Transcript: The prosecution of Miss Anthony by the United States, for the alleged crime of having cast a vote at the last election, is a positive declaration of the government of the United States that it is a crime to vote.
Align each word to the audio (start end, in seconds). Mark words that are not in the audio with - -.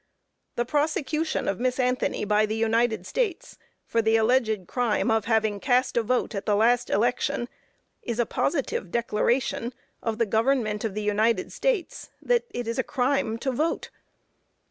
The 0.55 0.65
prosecution 0.65 1.47
of 1.47 1.59
Miss 1.59 1.79
Anthony 1.79 2.25
by 2.25 2.47
the 2.47 2.55
United 2.55 3.05
States, 3.05 3.59
for 3.85 4.01
the 4.01 4.15
alleged 4.15 4.65
crime 4.65 5.11
of 5.11 5.25
having 5.25 5.59
cast 5.59 5.95
a 5.95 6.01
vote 6.01 6.33
at 6.33 6.47
the 6.47 6.55
last 6.55 6.89
election, 6.89 7.47
is 8.01 8.17
a 8.17 8.25
positive 8.25 8.89
declaration 8.89 9.75
of 10.01 10.17
the 10.17 10.25
government 10.25 10.83
of 10.83 10.95
the 10.95 11.03
United 11.03 11.53
States 11.53 12.09
that 12.19 12.45
it 12.49 12.67
is 12.67 12.79
a 12.79 12.83
crime 12.83 13.37
to 13.37 13.51
vote. 13.51 13.91